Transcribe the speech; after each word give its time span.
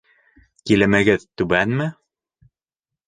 Килемегеҙ 0.71 1.27
түбәнме? 1.41 1.91